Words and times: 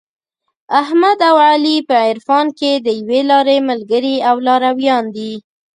احمد 0.81 1.19
او 1.29 1.35
علي 1.47 1.77
په 1.89 1.95
عرفان 2.07 2.47
کې 2.59 2.71
د 2.85 2.87
یوې 2.99 3.21
لارې 3.31 3.57
ملګري 3.69 4.15
او 4.29 4.35
لارویان 4.47 5.05
دي. 5.15 5.33